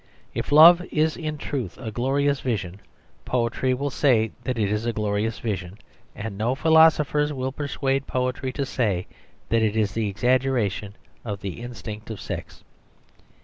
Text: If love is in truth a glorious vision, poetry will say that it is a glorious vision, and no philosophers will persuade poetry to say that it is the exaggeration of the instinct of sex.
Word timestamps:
If 0.33 0.51
love 0.51 0.81
is 0.91 1.15
in 1.15 1.37
truth 1.37 1.77
a 1.77 1.91
glorious 1.91 2.39
vision, 2.39 2.81
poetry 3.23 3.75
will 3.75 3.91
say 3.91 4.31
that 4.45 4.57
it 4.57 4.71
is 4.71 4.87
a 4.87 4.93
glorious 4.93 5.37
vision, 5.37 5.77
and 6.15 6.35
no 6.39 6.55
philosophers 6.55 7.31
will 7.31 7.51
persuade 7.51 8.07
poetry 8.07 8.51
to 8.53 8.65
say 8.65 9.05
that 9.49 9.61
it 9.61 9.77
is 9.77 9.91
the 9.93 10.09
exaggeration 10.09 10.95
of 11.23 11.41
the 11.41 11.61
instinct 11.61 12.09
of 12.09 12.19
sex. 12.19 12.63